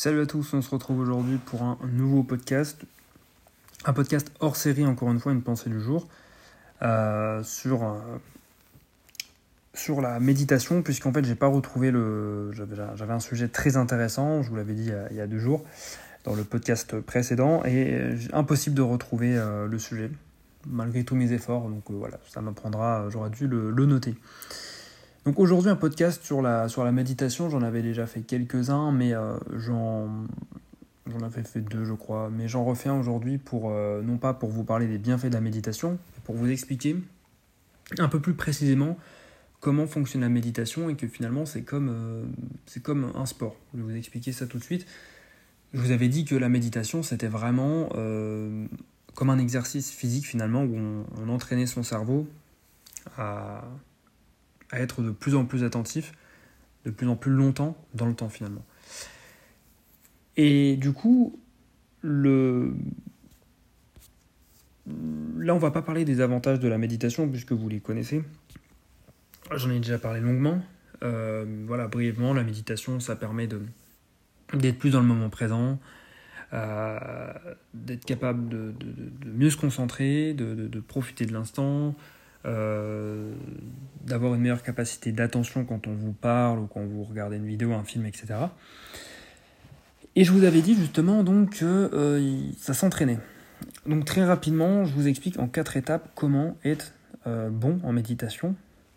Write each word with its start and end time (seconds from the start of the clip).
Salut 0.00 0.20
à 0.20 0.26
tous, 0.26 0.54
on 0.54 0.62
se 0.62 0.70
retrouve 0.70 1.00
aujourd'hui 1.00 1.38
pour 1.38 1.64
un 1.64 1.76
nouveau 1.90 2.22
podcast. 2.22 2.80
Un 3.84 3.92
podcast 3.92 4.30
hors 4.38 4.54
série, 4.54 4.86
encore 4.86 5.10
une 5.10 5.18
fois, 5.18 5.32
une 5.32 5.42
pensée 5.42 5.70
du 5.70 5.80
jour, 5.80 6.06
euh, 6.82 7.42
sur, 7.42 7.82
euh, 7.82 7.96
sur 9.74 10.00
la 10.00 10.20
méditation, 10.20 10.82
puisqu'en 10.82 11.12
fait, 11.12 11.24
j'ai 11.24 11.34
pas 11.34 11.48
retrouvé 11.48 11.90
le. 11.90 12.52
J'avais 12.52 13.12
un 13.12 13.18
sujet 13.18 13.48
très 13.48 13.76
intéressant, 13.76 14.44
je 14.44 14.50
vous 14.50 14.54
l'avais 14.54 14.74
dit 14.74 14.92
il 15.10 15.16
y, 15.16 15.20
a, 15.20 15.26
deux 15.26 15.40
jours, 15.40 15.64
dans 16.22 16.36
le 16.36 16.44
podcast 16.44 17.00
précédent, 17.00 17.64
et 17.64 18.14
impossible 18.32 18.76
de 18.76 18.82
retrouver 18.82 19.36
euh, 19.36 19.66
le 19.66 19.80
sujet, 19.80 20.12
malgré 20.64 21.02
tous 21.02 21.16
mes 21.16 21.32
efforts. 21.32 21.68
Donc 21.68 21.90
voilà, 21.90 22.18
ça 22.28 22.40
m'apprendra, 22.40 23.10
j'aurais 23.10 23.30
dû 23.30 23.48
le 23.48 23.84
noter. 23.84 24.14
Donc 25.28 25.40
aujourd'hui 25.40 25.70
un 25.70 25.76
podcast 25.76 26.24
sur 26.24 26.40
la, 26.40 26.70
sur 26.70 26.84
la 26.84 26.90
méditation, 26.90 27.50
j'en 27.50 27.60
avais 27.60 27.82
déjà 27.82 28.06
fait 28.06 28.22
quelques-uns, 28.22 28.92
mais 28.92 29.12
euh, 29.12 29.36
j'en, 29.58 30.08
j'en 31.06 31.20
avais 31.20 31.42
fait 31.42 31.60
deux 31.60 31.84
je 31.84 31.92
crois, 31.92 32.30
mais 32.30 32.48
j'en 32.48 32.64
refais 32.64 32.88
un 32.88 32.98
aujourd'hui 32.98 33.36
pour, 33.36 33.70
euh, 33.70 34.00
non 34.00 34.16
pas 34.16 34.32
pour 34.32 34.48
vous 34.48 34.64
parler 34.64 34.86
des 34.86 34.96
bienfaits 34.96 35.26
de 35.26 35.34
la 35.34 35.42
méditation, 35.42 35.90
mais 35.90 36.22
pour 36.24 36.34
vous 36.34 36.48
expliquer 36.48 36.96
un 37.98 38.08
peu 38.08 38.20
plus 38.20 38.32
précisément 38.32 38.96
comment 39.60 39.86
fonctionne 39.86 40.22
la 40.22 40.30
méditation 40.30 40.88
et 40.88 40.94
que 40.94 41.06
finalement 41.06 41.44
c'est 41.44 41.60
comme, 41.60 41.90
euh, 41.90 42.24
c'est 42.64 42.82
comme 42.82 43.12
un 43.14 43.26
sport. 43.26 43.54
Je 43.74 43.80
vais 43.80 43.84
vous 43.84 43.96
expliquer 43.98 44.32
ça 44.32 44.46
tout 44.46 44.56
de 44.56 44.64
suite. 44.64 44.86
Je 45.74 45.80
vous 45.82 45.90
avais 45.90 46.08
dit 46.08 46.24
que 46.24 46.36
la 46.36 46.48
méditation 46.48 47.02
c'était 47.02 47.28
vraiment 47.28 47.90
comme 49.14 49.28
un 49.28 49.38
exercice 49.38 49.90
physique 49.90 50.26
finalement 50.26 50.64
où 50.64 51.04
on 51.22 51.28
entraînait 51.28 51.66
son 51.66 51.82
cerveau 51.82 52.26
à 53.18 53.62
à 54.70 54.80
être 54.80 55.02
de 55.02 55.10
plus 55.10 55.34
en 55.34 55.44
plus 55.44 55.64
attentif, 55.64 56.12
de 56.84 56.90
plus 56.90 57.08
en 57.08 57.16
plus 57.16 57.32
longtemps 57.32 57.76
dans 57.94 58.06
le 58.06 58.14
temps 58.14 58.28
finalement. 58.28 58.64
Et 60.36 60.76
du 60.76 60.92
coup, 60.92 61.38
le... 62.00 62.74
là 65.38 65.54
on 65.54 65.58
va 65.58 65.70
pas 65.70 65.82
parler 65.82 66.04
des 66.04 66.20
avantages 66.20 66.60
de 66.60 66.68
la 66.68 66.78
méditation 66.78 67.28
puisque 67.28 67.52
vous 67.52 67.68
les 67.68 67.80
connaissez. 67.80 68.22
J'en 69.54 69.70
ai 69.70 69.80
déjà 69.80 69.98
parlé 69.98 70.20
longuement. 70.20 70.62
Euh, 71.02 71.44
voilà, 71.66 71.88
brièvement, 71.88 72.34
la 72.34 72.42
méditation, 72.42 73.00
ça 73.00 73.16
permet 73.16 73.48
d'être 74.54 74.78
plus 74.78 74.90
dans 74.90 75.00
le 75.00 75.06
moment 75.06 75.30
présent, 75.30 75.78
euh, 76.52 77.32
d'être 77.74 78.04
capable 78.04 78.48
de, 78.48 78.74
mieux 79.26 79.50
se 79.50 79.56
concentrer, 79.56 80.34
de, 80.34 80.80
profiter 80.80 81.26
de 81.26 81.32
l'instant, 81.32 81.94
euh, 82.46 83.32
d'avoir 84.04 84.34
une 84.34 84.40
meilleure 84.40 84.62
capacité 84.62 85.12
d'attention 85.12 85.64
quand 85.64 85.86
on 85.86 85.94
vous 85.94 86.12
parle 86.12 86.60
ou 86.60 86.66
quand 86.66 86.80
vous 86.80 87.04
regardez 87.04 87.36
une 87.36 87.46
vidéo, 87.46 87.72
un 87.72 87.84
film, 87.84 88.06
etc. 88.06 88.34
Et 90.16 90.24
je 90.24 90.32
vous 90.32 90.44
avais 90.44 90.62
dit 90.62 90.74
justement 90.74 91.24
donc 91.24 91.58
que 91.58 91.64
euh, 91.64 92.40
ça 92.58 92.74
s'entraînait. 92.74 93.18
Donc 93.86 94.04
très 94.04 94.24
rapidement, 94.24 94.84
je 94.84 94.94
vous 94.94 95.08
explique 95.08 95.38
en 95.38 95.48
quatre 95.48 95.76
étapes 95.76 96.08
comment 96.14 96.56
être 96.64 96.92
euh, 97.26 97.50
bon 97.50 97.80
en 97.82 97.92
méditation 97.92 98.54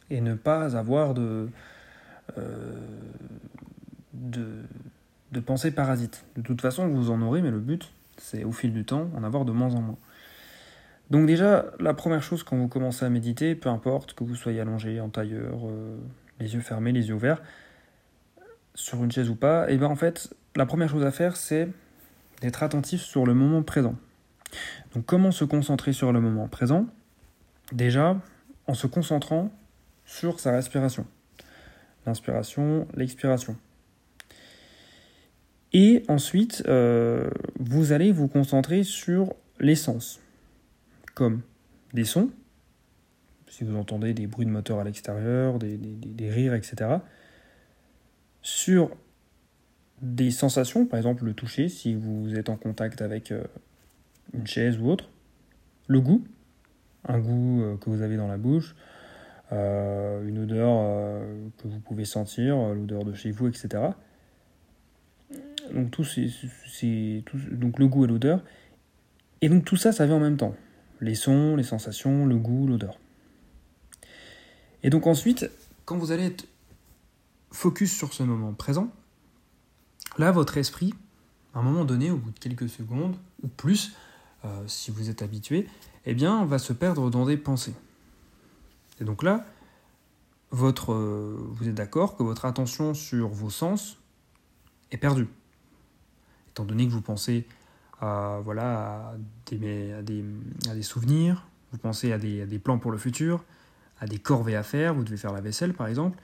et 0.10 0.22
ne 0.22 0.36
pas 0.36 0.78
avoir 0.78 1.14
de, 1.14 1.50
de, 4.14 4.46
de 5.32 5.40
pensée 5.40 5.72
parasite. 5.72 6.26
De 6.36 6.42
toute 6.42 6.62
façon, 6.62 6.88
vous 6.88 7.10
en 7.10 7.22
aurez, 7.22 7.42
mais 7.42 7.52
le 7.52 7.60
but, 7.60 7.92
c'est 8.18 8.44
au 8.44 8.52
fil 8.52 8.74
du 8.74 8.86
temps 8.86 9.10
en 9.16 9.24
avoir 9.24 9.46
de 9.46 9.52
moins 9.52 9.74
en 9.74 9.82
moins. 9.82 9.98
Donc 11.12 11.26
déjà, 11.26 11.66
la 11.82 11.94
première 11.94 12.24
chose 12.24 12.42
quand 12.42 12.56
vous 12.56 12.70
commencez 12.70 13.04
à 13.04 13.10
méditer, 13.10 13.54
peu 13.54 13.68
importe 13.68 14.14
que 14.14 14.24
vous 14.24 14.36
soyez 14.36 14.62
allongé, 14.62 15.02
en 15.02 15.10
tailleur, 15.10 15.60
euh, 15.68 15.98
les 16.40 16.54
yeux 16.54 16.62
fermés, 16.62 16.94
les 16.94 17.10
yeux 17.10 17.16
ouverts, 17.16 17.42
sur 18.76 19.04
une 19.04 19.12
chaise 19.12 19.30
ou 19.30 19.36
pas, 19.36 19.70
et 19.70 19.74
eh 19.74 19.78
bien 19.78 19.90
en 19.90 19.98
fait, 19.98 20.34
la 20.56 20.66
première 20.66 20.88
chose 20.88 21.04
à 21.04 21.12
faire, 21.12 21.36
c'est 21.36 21.68
d'être 22.40 22.64
attentif 22.64 23.02
sur 23.02 23.26
le 23.26 23.34
moment 23.34 23.62
présent. 23.62 23.96
Donc 24.96 25.06
comment 25.06 25.32
se 25.32 25.44
concentrer 25.44 25.92
sur 25.92 26.14
le 26.14 26.22
moment 26.22 26.48
présent? 26.48 26.88
Déjà, 27.74 28.18
en 28.68 28.74
se 28.74 28.88
concentrant 28.88 29.52
sur 30.06 30.40
sa 30.40 30.54
respiration. 30.54 31.06
L'inspiration, 32.06 32.88
l'expiration. 32.96 33.58
Et 35.74 36.04
ensuite, 36.08 36.64
euh, 36.68 37.30
vous 37.60 37.92
allez 37.92 38.14
vous 38.14 38.30
concentrer 38.30 38.86
sur 38.86 39.34
l'essence 39.60 40.22
comme 41.14 41.42
des 41.94 42.06
sons, 42.06 42.32
si 43.52 43.64
vous 43.66 43.76
entendez 43.76 44.14
des 44.14 44.28
bruits 44.28 44.46
de 44.46 44.52
moteur 44.52 44.80
à 44.80 44.84
l'extérieur, 44.84 45.60
des, 45.60 46.30
rires, 46.30 46.54
etc. 46.54 46.98
Sur 48.42 48.96
des 50.02 50.32
sensations, 50.32 50.86
par 50.86 50.98
exemple 50.98 51.26
le 51.26 51.34
toucher, 51.34 51.68
si 51.68 51.94
vous 51.94 52.36
êtes 52.36 52.50
en 52.50 52.56
contact 52.56 53.02
avec 53.02 53.32
euh, 53.32 53.44
une 54.34 54.48
chaise 54.48 54.80
ou 54.80 54.88
autre. 54.88 55.10
Le 55.88 56.00
goût, 56.00 56.24
un 57.06 57.20
goût 57.20 57.62
euh, 57.62 57.78
que 57.78 57.90
vous 57.90 58.02
avez 58.02 58.16
dans 58.16 58.28
la 58.28 58.38
bouche, 58.38 58.76
euh, 59.52 60.26
une 60.26 60.40
odeur 60.40 61.22
que 61.58 61.68
vous 61.68 61.80
pouvez 61.82 62.06
sentir, 62.06 62.56
l'odeur 62.74 63.04
de 63.04 63.14
chez 63.14 63.32
vous, 63.32 63.50
etc. 63.50 63.84
Donc, 65.74 65.92
tout 65.92 66.06
donc 67.52 67.80
le 67.80 67.88
goût 67.88 68.06
et 68.06 68.08
l'odeur. 68.08 68.42
Et 69.42 69.50
donc 69.50 69.66
tout 69.66 69.76
ça, 69.76 69.92
ça 69.92 70.06
vient 70.06 70.16
en 70.16 70.20
même 70.22 70.38
temps 70.38 70.56
les 71.02 71.16
sons, 71.16 71.56
les 71.56 71.64
sensations, 71.64 72.26
le 72.26 72.38
goût, 72.38 72.68
l'odeur. 72.68 72.98
Et 74.84 74.90
donc 74.90 75.08
ensuite, 75.08 75.50
quand 75.86 75.98
vous 75.98 76.12
allez 76.12 76.26
être 76.26 76.48
focus 77.52 77.92
sur 77.92 78.14
ce 78.14 78.24
moment 78.24 78.54
présent, 78.54 78.92
là, 80.18 80.32
votre 80.32 80.58
esprit, 80.58 80.94
à 81.54 81.60
un 81.60 81.64
moment 81.64 81.86
donné, 81.86 82.12
au 82.12 82.18
bout 82.18 82.32
de 82.32 82.40
quelques 82.40 82.70
secondes, 82.70 83.18
ou 83.44 83.48
plus, 83.48 83.94
euh, 84.46 84.64
si 84.68 84.92
vous 84.92 85.10
êtes 85.10 85.22
habitué, 85.22 85.68
eh 86.06 86.14
bien, 86.14 86.46
va 86.46 86.60
se 86.60 86.74
perdre 86.74 87.10
dans 87.10 87.26
des 87.26 87.38
pensées. 87.38 87.76
Et 89.00 89.04
donc 89.04 89.24
là, 89.24 89.46
votre, 90.52 90.94
euh, 90.94 91.38
vous 91.54 91.68
êtes 91.68 91.76
d'accord 91.76 92.16
que 92.16 92.24
votre 92.24 92.46
attention 92.46 92.94
sur 92.94 93.30
vos 93.30 93.50
sens 93.50 93.98
est 94.92 94.98
perdue. 94.98 95.28
Étant 96.50 96.66
donné 96.66 96.86
que 96.86 96.92
vous 96.92 97.02
pensez 97.02 97.48
à, 98.02 98.42
voilà, 98.44 99.14
des, 99.52 99.94
à 99.94 100.02
des, 100.02 100.82
souvenirs, 100.82 101.48
vous 101.72 101.78
pensez 101.78 102.12
à 102.12 102.18
des, 102.18 102.60
plans 102.60 102.80
pour 102.80 102.92
le 102.92 102.98
futur, 102.98 103.44
à 104.00 104.08
des 104.08 104.18
corvées 104.18 104.56
à 104.56 104.64
faire, 104.64 104.94
vous 104.94 105.04
devez 105.04 105.18
faire 105.18 105.32
la 105.32 105.42
vaisselle 105.42 105.74
par 105.74 105.88
exemple. 105.88 106.18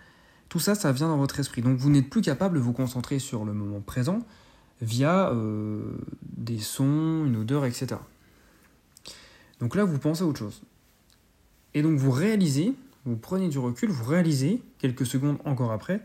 Tout 0.49 0.59
ça, 0.59 0.75
ça 0.75 0.91
vient 0.91 1.07
dans 1.07 1.17
votre 1.17 1.39
esprit. 1.39 1.61
Donc 1.61 1.77
vous 1.77 1.89
n'êtes 1.89 2.09
plus 2.09 2.21
capable 2.21 2.55
de 2.55 2.59
vous 2.59 2.73
concentrer 2.73 3.19
sur 3.19 3.45
le 3.45 3.53
moment 3.53 3.79
présent 3.79 4.19
via 4.81 5.29
euh, 5.31 5.97
des 6.23 6.59
sons, 6.59 7.25
une 7.25 7.38
odeur, 7.38 7.65
etc. 7.65 7.95
Donc 9.59 9.75
là, 9.75 9.83
vous 9.83 9.99
pensez 9.99 10.23
à 10.23 10.25
autre 10.25 10.39
chose. 10.39 10.61
Et 11.73 11.81
donc 11.81 11.97
vous 11.97 12.11
réalisez, 12.11 12.73
vous 13.05 13.17
prenez 13.17 13.49
du 13.49 13.59
recul, 13.59 13.89
vous 13.89 14.05
réalisez, 14.05 14.61
quelques 14.79 15.05
secondes 15.05 15.38
encore 15.45 15.71
après, 15.71 16.01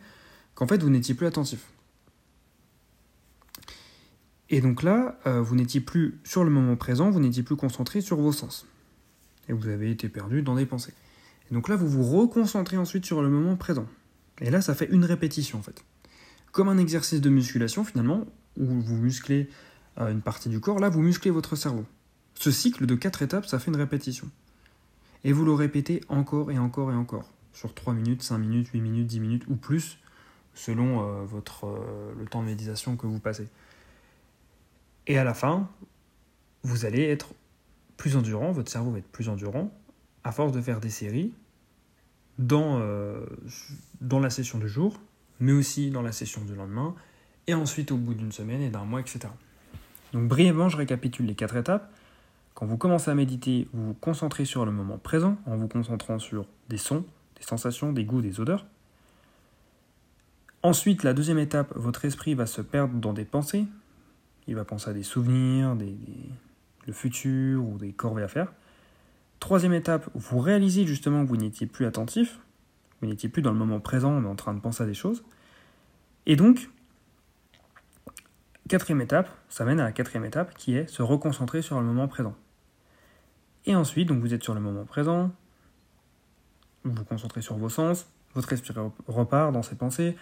qu'en 0.55 0.67
fait 0.67 0.83
vous 0.83 0.91
n'étiez 0.91 1.15
plus 1.15 1.27
attentif. 1.27 1.67
Et 4.53 4.61
donc 4.61 4.83
là, 4.83 5.19
euh, 5.27 5.41
vous 5.41 5.57
n'étiez 5.57 5.81
plus 5.81 6.21
sur 6.25 6.45
le 6.45 6.51
moment 6.51 6.77
présent, 6.77 7.11
vous 7.11 7.21
n'étiez 7.21 7.43
plus 7.43 7.57
concentré 7.57 8.03
sur 8.03 8.19
vos 8.19 8.33
sens. 8.33 8.67
Et 9.49 9.55
vous 9.55 9.67
avez 9.67 9.91
été 9.91 10.11
perdu 10.11 10.43
dans 10.43 10.55
des 10.55 10.67
pensées. 10.67 10.93
Et 11.51 11.55
donc 11.55 11.71
là, 11.71 11.75
vous 11.75 11.89
vous 11.89 12.05
reconcentrez 12.05 12.77
ensuite 12.77 13.07
sur 13.07 13.23
le 13.23 13.31
moment 13.31 13.57
présent. 13.57 13.87
Et 14.43 14.51
là, 14.51 14.61
ça 14.61 14.75
fait 14.75 14.91
une 14.91 15.07
répétition 15.07 15.59
en 15.59 15.63
fait. 15.63 15.83
Comme 16.53 16.69
un 16.69 16.77
exercice 16.77 17.23
de 17.23 17.31
musculation 17.31 17.83
finalement, 17.83 18.27
où 18.59 18.67
vous 18.67 18.97
musclez 18.97 19.49
euh, 19.99 20.13
une 20.13 20.21
partie 20.21 20.51
du 20.51 20.61
corps, 20.61 20.81
là, 20.81 20.91
vous 20.91 21.01
musclez 21.01 21.31
votre 21.31 21.57
cerveau. 21.57 21.87
Ce 22.35 22.51
cycle 22.51 22.85
de 22.85 22.95
quatre 22.95 23.23
étapes, 23.23 23.47
ça 23.47 23.59
fait 23.59 23.71
une 23.71 23.79
répétition. 23.79 24.29
Et 25.25 25.33
vous 25.33 25.47
le 25.47 25.55
répétez 25.55 26.03
encore 26.11 26.51
et 26.51 26.59
encore 26.59 26.93
et 26.93 26.95
encore, 26.95 27.33
sur 27.55 27.73
3 27.73 27.95
minutes, 27.95 28.23
5 28.23 28.37
minutes, 28.37 28.69
8 28.69 28.83
minutes, 28.83 29.07
10 29.07 29.21
minutes 29.21 29.45
ou 29.49 29.57
plus, 29.57 29.99
selon 30.53 31.01
euh, 31.01 31.25
votre, 31.25 31.67
le 32.19 32.27
temps 32.27 32.43
de 32.43 32.49
méditation 32.49 32.97
que 32.97 33.07
vous 33.07 33.19
passez. 33.19 33.49
Et 35.07 35.19
à 35.19 35.25
la 35.25 35.35
fin, 35.35 35.69
vous 36.63 36.85
allez 36.85 37.03
être 37.03 37.29
plus 37.97 38.17
endurant, 38.17 38.53
votre 38.53 38.71
cerveau 38.71 38.91
va 38.91 38.99
être 38.99 39.11
plus 39.11 39.29
endurant, 39.29 39.71
à 40.25 40.33
force 40.33 40.53
de 40.53 40.61
faire 40.61 40.81
des 40.81 40.91
séries 40.91 41.33
dans, 42.39 42.79
euh, 42.81 43.25
dans 44.01 44.21
la 44.21 44.31
session 44.31 44.59
du 44.59 44.69
jour, 44.69 45.01
mais 45.41 45.53
aussi 45.53 45.91
dans 45.91 46.03
la 46.03 46.13
session 46.13 46.45
du 46.45 46.55
lendemain, 46.55 46.95
et 47.47 47.55
ensuite 47.55 47.91
au 47.93 47.97
bout 47.97 48.15
d'une 48.15 48.33
semaine 48.33 48.63
et 48.63 48.71
d'un 48.71 48.85
mois, 48.85 49.01
etc. 49.01 49.21
Donc 50.13 50.29
brièvement, 50.29 50.69
je 50.69 50.77
récapitule 50.77 51.27
les 51.27 51.35
quatre 51.35 51.57
étapes. 51.57 51.93
Quand 52.55 52.67
vous 52.67 52.77
commencez 52.77 53.11
à 53.11 53.15
méditer, 53.15 53.69
vous 53.73 53.89
vous 53.89 53.95
concentrez 53.95 54.45
sur 54.45 54.65
le 54.65 54.73
moment 54.73 54.99
présent, 54.99 55.37
en 55.47 55.57
vous 55.57 55.69
concentrant 55.69 56.19
sur 56.19 56.47
des 56.69 56.77
sons, 56.77 57.05
des 57.37 57.43
sensations, 57.43 57.93
des 57.93 58.05
goûts, 58.05 58.21
des 58.21 58.41
odeurs. 58.41 58.67
Ensuite, 60.63 61.03
la 61.03 61.13
deuxième 61.13 61.39
étape, 61.39 61.73
votre 61.75 62.05
esprit 62.05 62.35
va 62.35 62.47
se 62.47 62.61
perdre 62.61 62.95
dans 62.95 63.13
des 63.13 63.25
pensées, 63.25 63.67
il 64.47 64.55
va 64.55 64.65
penser 64.65 64.91
à 64.91 64.93
des 64.93 65.03
souvenirs, 65.03 65.77
le 66.87 66.93
futur 66.93 67.65
ou 67.65 67.79
des 67.79 67.93
corvées 67.93 68.23
à 68.23 68.29
faire. 68.29 68.53
Troisième 69.41 69.73
étape, 69.73 70.09
vous 70.15 70.39
réalisez 70.39 70.87
justement 70.87 71.25
que 71.25 71.29
vous 71.29 71.37
n'étiez 71.37 71.67
plus 71.67 71.87
attentif, 71.87 72.39
vous 73.01 73.09
n'étiez 73.09 73.29
plus 73.29 73.43
dans 73.43 73.53
le 73.53 73.59
moment 73.59 73.81
présent, 73.81 74.21
mais 74.21 74.29
en 74.29 74.37
train 74.37 74.55
de 74.55 74.61
penser 74.61 74.83
à 74.85 74.87
des 74.87 74.95
choses. 74.95 75.25
Et 76.27 76.37
donc, 76.37 76.71
quatrième 78.69 79.01
étape, 79.01 79.29
ça 79.49 79.65
mène 79.65 79.81
à 79.81 79.85
la 79.85 79.93
quatrième 79.93 80.25
étape 80.25 80.55
qui 80.55 80.77
est 80.77 80.87
se 80.87 81.03
reconcentrer 81.03 81.63
sur 81.63 81.81
le 81.81 81.87
moment 81.87 82.09
présent. 82.09 82.37
Et 83.67 83.75
ensuite, 83.75 84.09
donc 84.09 84.21
vous 84.21 84.35
êtes 84.35 84.43
sur 84.43 84.55
le 84.55 84.61
moment 84.61 84.85
présent, 84.85 85.31
vous 86.85 86.93
vous 86.93 87.05
concentrez 87.05 87.43
sur 87.43 87.57
vos 87.57 87.69
sens, 87.69 88.07
votre 88.35 88.53
esprit 88.53 88.75
repart 89.07 89.53
dans 89.53 89.63
ses 89.63 89.77
pensées, 89.77 90.17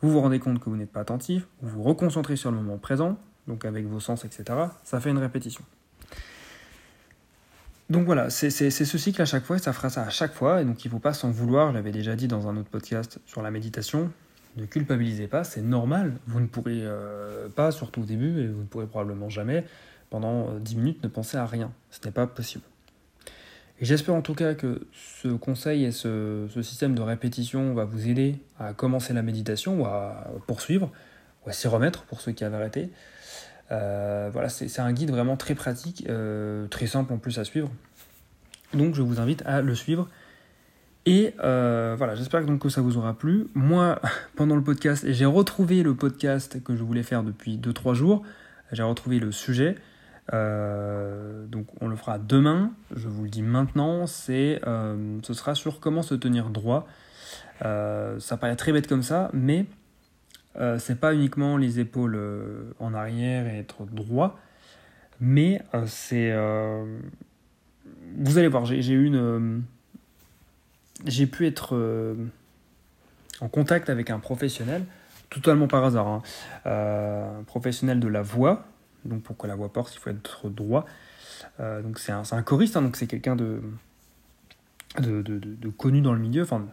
vous 0.00 0.10
vous 0.10 0.20
rendez 0.20 0.38
compte 0.38 0.60
que 0.60 0.70
vous 0.70 0.76
n'êtes 0.76 0.92
pas 0.92 1.00
attentif, 1.00 1.48
vous 1.60 1.70
vous 1.70 1.82
reconcentrez 1.82 2.36
sur 2.36 2.50
le 2.50 2.56
moment 2.56 2.78
présent, 2.78 3.18
donc 3.48 3.64
avec 3.64 3.86
vos 3.86 3.98
sens, 3.98 4.24
etc. 4.24 4.44
Ça 4.84 5.00
fait 5.00 5.10
une 5.10 5.18
répétition. 5.18 5.64
Donc 7.90 8.04
voilà, 8.04 8.28
c'est 8.28 8.50
ce 8.50 8.98
cycle 8.98 9.22
à 9.22 9.24
chaque 9.24 9.44
fois, 9.44 9.56
et 9.56 9.60
ça 9.60 9.72
fera 9.72 9.88
ça 9.88 10.02
à 10.02 10.10
chaque 10.10 10.34
fois, 10.34 10.60
et 10.60 10.64
donc 10.66 10.84
il 10.84 10.88
ne 10.88 10.92
faut 10.92 10.98
pas 10.98 11.14
s'en 11.14 11.30
vouloir, 11.30 11.70
je 11.70 11.74
l'avais 11.74 11.90
déjà 11.90 12.16
dit 12.16 12.28
dans 12.28 12.46
un 12.46 12.56
autre 12.58 12.68
podcast 12.68 13.18
sur 13.24 13.40
la 13.40 13.50
méditation, 13.50 14.12
ne 14.58 14.66
culpabilisez 14.66 15.26
pas, 15.26 15.42
c'est 15.42 15.62
normal, 15.62 16.12
vous 16.26 16.40
ne 16.40 16.46
pourrez 16.46 16.80
euh, 16.82 17.48
pas, 17.48 17.70
surtout 17.70 18.02
au 18.02 18.04
début, 18.04 18.42
et 18.42 18.46
vous 18.46 18.60
ne 18.60 18.66
pourrez 18.66 18.86
probablement 18.86 19.30
jamais, 19.30 19.64
pendant 20.10 20.52
10 20.58 20.74
euh, 20.74 20.78
minutes, 20.78 21.02
ne 21.02 21.08
penser 21.08 21.38
à 21.38 21.46
rien, 21.46 21.72
ce 21.90 22.04
n'est 22.04 22.12
pas 22.12 22.26
possible. 22.26 22.64
Et 23.80 23.86
j'espère 23.86 24.14
en 24.14 24.22
tout 24.22 24.34
cas 24.34 24.54
que 24.54 24.86
ce 24.92 25.28
conseil 25.28 25.84
et 25.84 25.92
ce, 25.92 26.46
système 26.62 26.94
de 26.94 27.00
répétition 27.00 27.72
va 27.72 27.84
vous 27.84 28.08
aider 28.08 28.36
à 28.58 28.74
commencer 28.74 29.14
la 29.14 29.22
méditation 29.22 29.80
ou 29.80 29.86
à 29.86 30.26
poursuivre, 30.46 30.90
à 31.48 31.52
s'y 31.52 31.68
remettre 31.68 32.04
pour 32.04 32.20
ceux 32.20 32.32
qui 32.32 32.44
avaient 32.44 32.56
arrêté. 32.56 32.90
Euh, 33.70 34.30
voilà, 34.32 34.48
c'est 34.48 34.80
un 34.80 34.92
guide 34.92 35.10
vraiment 35.10 35.36
très 35.36 35.54
pratique, 35.54 36.06
euh, 36.08 36.66
très 36.68 36.86
simple 36.86 37.12
en 37.12 37.18
plus 37.18 37.38
à 37.38 37.44
suivre. 37.44 37.70
Donc 38.74 38.94
je 38.94 39.02
vous 39.02 39.20
invite 39.20 39.42
à 39.46 39.60
le 39.60 39.74
suivre. 39.74 40.08
Et 41.06 41.34
euh, 41.42 41.94
voilà, 41.96 42.14
j'espère 42.14 42.44
donc 42.44 42.60
que 42.60 42.68
ça 42.68 42.80
vous 42.80 42.96
aura 42.98 43.14
plu. 43.14 43.48
Moi, 43.54 44.00
pendant 44.36 44.56
le 44.56 44.62
podcast, 44.62 45.04
j'ai 45.08 45.24
retrouvé 45.24 45.82
le 45.82 45.94
podcast 45.94 46.62
que 46.62 46.76
je 46.76 46.82
voulais 46.82 47.02
faire 47.02 47.22
depuis 47.22 47.58
2-3 47.58 47.94
jours. 47.94 48.22
J'ai 48.72 48.82
retrouvé 48.82 49.18
le 49.18 49.32
sujet. 49.32 49.76
donc 50.30 51.66
on 51.80 51.88
le 51.88 51.96
fera 51.96 52.18
demain, 52.18 52.72
je 52.94 53.08
vous 53.08 53.24
le 53.24 53.30
dis 53.30 53.40
maintenant, 53.40 54.06
ce 54.06 54.58
sera 55.32 55.54
sur 55.54 55.80
comment 55.80 56.02
se 56.02 56.14
tenir 56.14 56.50
droit. 56.50 56.86
ça 57.62 58.36
paraît 58.38 58.56
très 58.56 58.72
bête 58.72 58.86
comme 58.86 59.02
ça, 59.02 59.30
mais 59.32 59.64
euh, 60.60 60.78
c'est 60.78 60.98
pas 60.98 61.14
uniquement 61.14 61.56
les 61.56 61.78
épaules 61.78 62.16
euh, 62.16 62.72
en 62.80 62.92
arrière 62.92 63.46
et 63.46 63.58
être 63.58 63.84
droit, 63.84 64.38
mais 65.20 65.62
euh, 65.74 65.84
c'est. 65.86 66.32
vous 68.16 68.38
allez 68.38 68.48
voir, 68.48 68.64
j'ai 68.64 68.92
eu 68.92 69.04
une. 69.04 69.62
j'ai 71.04 71.26
pu 71.26 71.46
être 71.46 72.16
en 73.40 73.48
contact 73.48 73.88
avec 73.88 74.10
un 74.10 74.18
professionnel, 74.18 74.84
totalement 75.30 75.68
par 75.68 75.84
hasard, 75.84 76.08
hein, 76.08 76.22
un 76.64 77.44
professionnel 77.44 78.00
de 78.00 78.08
la 78.08 78.22
voix. 78.22 78.64
Donc 79.04 79.22
pour 79.22 79.36
que 79.36 79.46
la 79.46 79.54
voix 79.54 79.72
porte, 79.72 79.94
il 79.94 79.98
faut 79.98 80.10
être 80.10 80.50
droit. 80.50 80.84
donc 81.60 82.00
c'est 82.00 82.12
un, 82.12 82.42
choriste, 82.42 82.76
hein, 82.76 82.82
donc 82.82 82.96
c'est 82.96 83.06
quelqu'un 83.06 83.36
de 83.36 83.62
de, 84.98 85.22
de, 85.22 85.38
de, 85.38 85.68
connu 85.68 86.00
dans 86.00 86.14
le 86.14 86.18
milieu, 86.18 86.42
enfin 86.42 86.66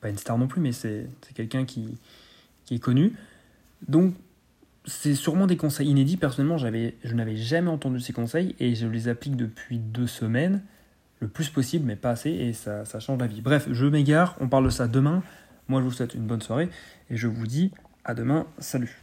pas 0.00 0.10
une 0.10 0.18
star 0.18 0.38
non 0.38 0.46
plus, 0.46 0.60
mais 0.60 0.72
c'est 0.72 1.08
quelqu'un 1.34 1.64
qui, 1.64 1.98
est 2.70 2.78
connu. 2.78 3.14
Donc, 3.88 4.14
c'est 4.86 5.14
sûrement 5.14 5.46
des 5.46 5.56
conseils 5.56 5.88
inédits. 5.88 6.16
Personnellement, 6.16 6.58
je 6.58 6.66
n'avais 7.14 7.36
jamais 7.36 7.70
entendu 7.70 8.00
ces 8.00 8.12
conseils 8.12 8.56
et 8.58 8.74
je 8.74 8.86
les 8.86 9.08
applique 9.08 9.36
depuis 9.36 9.78
deux 9.78 10.06
semaines, 10.06 10.62
le 11.20 11.28
plus 11.28 11.50
possible, 11.50 11.84
mais 11.86 11.96
pas 11.96 12.10
assez, 12.10 12.30
et 12.30 12.52
ça, 12.54 12.84
ça 12.84 12.98
change 12.98 13.20
la 13.20 13.26
vie. 13.26 13.42
Bref, 13.42 13.68
je 13.70 13.86
m'égare, 13.86 14.36
on 14.40 14.48
parle 14.48 14.64
de 14.64 14.70
ça 14.70 14.88
demain. 14.88 15.22
Moi, 15.68 15.80
je 15.80 15.84
vous 15.84 15.92
souhaite 15.92 16.14
une 16.14 16.26
bonne 16.26 16.42
soirée 16.42 16.68
et 17.10 17.16
je 17.16 17.28
vous 17.28 17.46
dis 17.46 17.70
à 18.04 18.14
demain. 18.14 18.46
Salut 18.58 18.98